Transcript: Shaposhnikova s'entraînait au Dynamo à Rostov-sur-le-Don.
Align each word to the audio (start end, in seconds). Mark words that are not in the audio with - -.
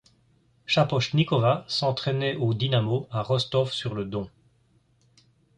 Shaposhnikova 0.65 1.63
s'entraînait 1.67 2.35
au 2.35 2.55
Dynamo 2.55 3.05
à 3.11 3.21
Rostov-sur-le-Don. 3.21 4.31